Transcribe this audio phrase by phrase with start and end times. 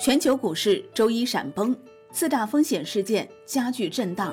[0.00, 1.76] 全球股市周一闪崩，
[2.12, 4.32] 四大风险事件加剧震荡。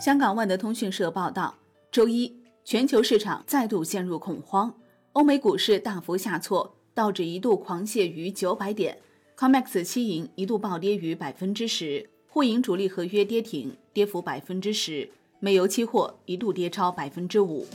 [0.00, 1.52] 香港万德通讯社报道，
[1.90, 2.32] 周一
[2.64, 4.72] 全球市场再度陷入恐慌，
[5.14, 8.96] 欧美股市大幅下挫，道指一度狂泻逾九百点
[9.36, 15.10] ，COMEX 期银一度暴跌逾百分之十，沪银主力合约跌停，跌幅百分之十，
[15.40, 17.66] 美油期货一度跌超百分之五。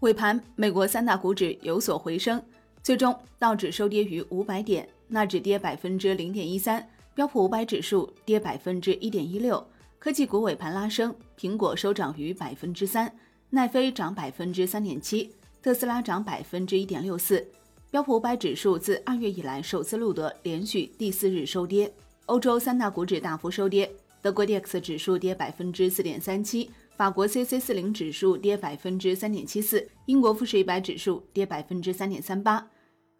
[0.00, 2.40] 尾盘，美国三大股指有所回升，
[2.84, 9.66] 最终道指收跌于五百点，纳指跌百分之零点一三，标普五百指数跌百分之一点一六。
[9.98, 13.12] 科技股尾盘拉升，苹果收涨逾百分之三，
[13.50, 17.44] 奈飞涨百分之三点七，特斯拉涨百分之一点六四。
[17.90, 21.92] 标普五百指数自二月以来首次录得连续第四日收跌。
[22.26, 23.90] 欧洲三大股指大幅收跌，
[24.20, 26.70] 德国 DAX 指数跌百分之四点三七。
[26.96, 32.68] 法国 C C 四零指数跌百分之三点七四，英国富时一百指数跌百分之三点三八，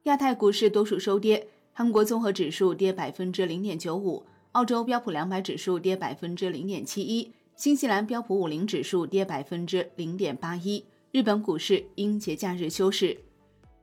[0.03, 13.17] 亚太股市多数收跌，韩国综合指数跌百分之零点九五，澳洲标普两百指数跌百分之零点七一，新西兰标普五零指数跌百分之零点八一，日本股市因节假日休市，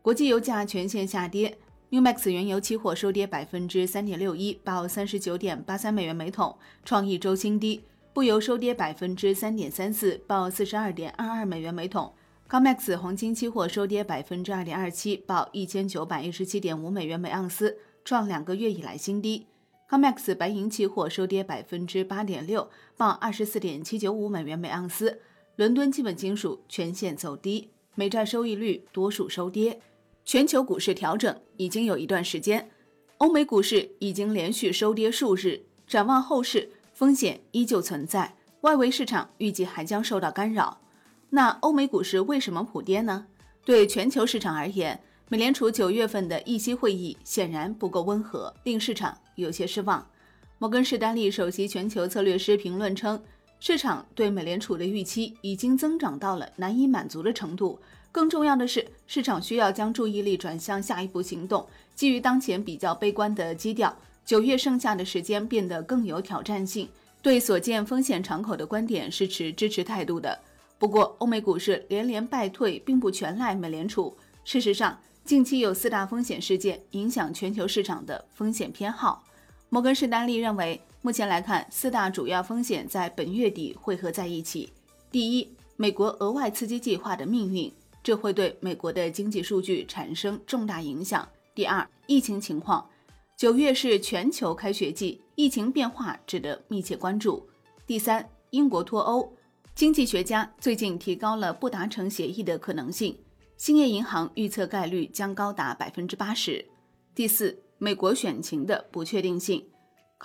[0.02, 1.58] 国际油价全线下跌
[1.96, 7.82] ，Umax 原油期货收跌百分之三点六一，报三十九点八三美元每桶，创一周新低。
[8.12, 12.14] 布油收跌百分之三点三四，报四十二点二二美元每桶。
[12.50, 19.48] COMEX 黄金期货收跌百分之二点二七，报一千九百一十七点五美元每盎司，创两个月以来新低。
[19.90, 25.22] COMEX 白银期货收跌百分之八点六，报二十四点七九五美元每盎司。
[25.56, 29.80] 伦敦基本金属全线走低，美债收益率多数收跌。
[30.26, 32.68] 全球股市调整已经有一段时间，
[33.20, 36.70] 欧美股市已经连续收跌数日，展望后市。
[36.96, 40.80] 风险依旧存在，外围市场预计还将受到干扰。
[41.30, 43.28] 那欧美股市为什么普跌呢？
[43.66, 50.08] 对全球市场而言，美联储九月份的议息会议显然不够温和，令市场有些失望。
[50.58, 53.22] 摩根士丹利首席全球策略师评论称，
[53.60, 57.80] 市场对美联储的预期已经增长到了难以满足的程度。
[58.12, 61.68] 更重要的是，市场需要将注意力转向下一步行动。
[61.96, 63.96] 基于当前比较悲观的基调。
[64.26, 66.90] 九月剩下的时间变得更有挑战性，
[67.22, 70.40] 对所见风险敞口的观点是持支持态度的。
[70.80, 74.18] 不过，欧美股市连连败退，并不全赖美联储。
[74.44, 79.24] 事实上，近期有四大风险事件影响全球市场的风险偏好。
[79.70, 84.74] 摩根士丹利认为，目前来看，四大主要风险在本月底汇合在一起。
[85.12, 87.72] 第一，美国额外刺激计划的命运，
[88.02, 91.30] 这会对美国的经济数据产生重大影响。
[91.54, 92.84] 第二，疫情情况。
[93.38, 97.48] 九月是全球开学季，疫情变化值得密切关注。
[97.86, 99.32] 第三，英国脱欧，
[99.76, 103.16] 经济学家最近提高了不达成协议的可能性，
[103.58, 106.66] 兴业银行预测概率将高达百分之八十。
[107.14, 109.64] 第四，美国选情的不确定性。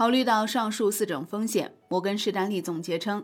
[0.01, 3.23] 考虑到上述四种风险，摩根士丹利总结称，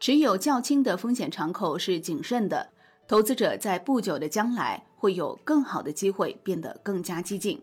[0.00, 2.70] 持有较轻的风险敞口是谨慎的，
[3.06, 7.62] 投资者在不久的将来会有更好的机会变得更加激进。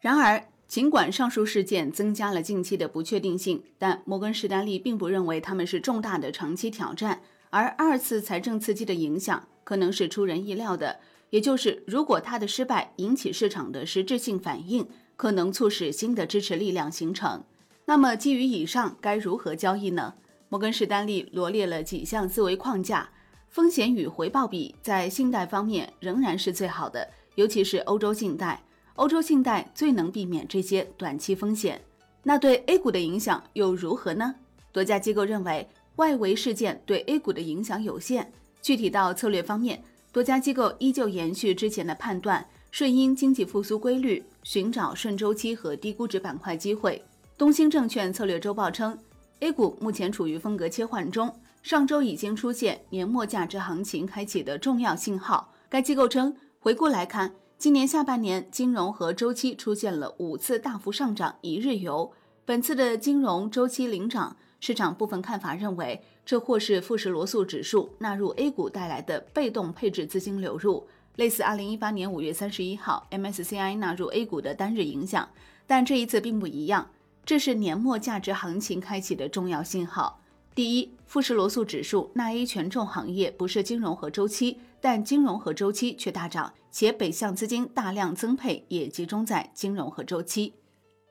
[0.00, 7.20] 然而，尽管上述事件增加了近期的不确定性，但摩根士丹利并不认为他们是重大的长期挑战。
[7.50, 14.86] 而二次财政刺激的影响可能是出人意料的，也就是如果它的失败引起市场的实质性反应，
[15.16, 17.42] 可能促使新的支持力量形成。
[17.88, 20.12] 那么基于以上，该如何交易呢？
[20.50, 23.08] 摩根士丹利罗列了几项思维框架：
[23.48, 28.62] 风险与回报比在信贷方面仍然是最好的，尤其是欧洲信贷。
[28.96, 31.80] 欧洲信贷最能避免这些短期风险，
[32.22, 34.34] 那对 A 股的影响又如何呢？
[34.70, 35.66] 多家机构认为，
[35.96, 38.30] 外围事件对 A 股的影响有限。
[38.60, 39.82] 具体到策略方面，
[40.12, 47.02] 多家机构依旧延续之前的判断，顺应经济复苏规律，寻找顺周期和低估值板块机会。
[47.38, 48.98] 东兴证券策略周报称
[49.38, 51.32] ，A 股目前处于风格切换中，
[51.62, 55.54] 上周已经出现年末价值行情开启的重要信号。
[55.68, 57.32] 该机构称，回顾来看。
[57.56, 62.12] 今年下半年，金融和周期出现了五次大幅上涨，一日游。
[62.44, 75.28] 本次的金融周期领涨，市场部分看法认为，这或是富时罗素指数纳入 A 股带来的被动配置资金流入，类似2018年5月31号 MSCI 纳入 A 股的单日影响。
[75.68, 76.90] 但这一次并不一样，
[77.28, 80.18] 这是年末价值行情开启的重要信号。
[80.54, 90.54] 第一，富时罗素指数纳 A 权重行业不是金融和周期，但金融和周期却大涨，且北向资金大量增配也集中在金融和周期。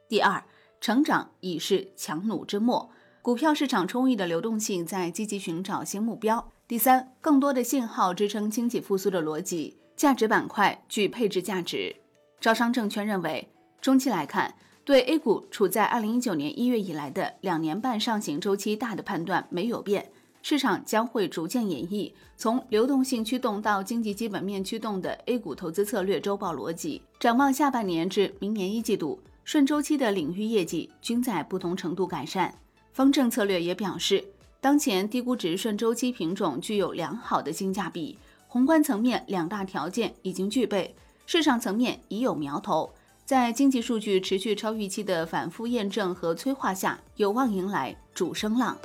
[0.09, 0.43] 第二，
[0.81, 2.89] 成长已是强弩之末，
[3.21, 6.51] 股票市场充裕的流动性在积极寻找新目标。
[6.67, 11.95] 第三，更多的信号支撑经济复苏的逻辑，价值板块具配置价值。
[12.41, 13.47] 招商证券认为，
[13.79, 14.55] 中期来看，
[14.87, 20.09] 对 A 股处在二零一九年一月以来的两年半上行周期大的判断没有变，
[20.41, 27.01] 市场将会逐渐演绎从流动性驱动到经济基本面驱动的 A 股投资策略周报逻辑。
[27.19, 32.57] 展望下半年至明年一季度，顺周期的领域业绩均在不同程度改善。
[32.93, 34.23] 方正策略也表示，
[34.61, 38.17] 当前低估值顺周期品种具有良好的性价比，
[38.47, 40.95] 宏观层面两大条件已经具备，
[41.25, 42.89] 市场层面已有苗头。
[43.27, 48.77] 在经济数据持续超预期的反复验证和催化下，有望迎来主升浪。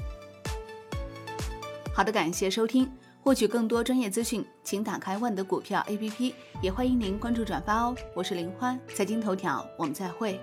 [1.94, 2.90] 好的，感谢收听，
[3.20, 7.94] 获取更多专业资讯，请打开万德股票 APP，也欢迎您关注转发哦。
[8.16, 10.40] 我是林欢，财经头条，我们再会。